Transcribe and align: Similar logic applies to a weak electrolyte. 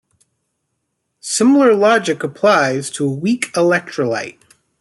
Similar 1.19 1.75
logic 1.75 2.23
applies 2.23 2.89
to 2.89 3.05
a 3.05 3.13
weak 3.13 3.53
electrolyte. 3.53 4.39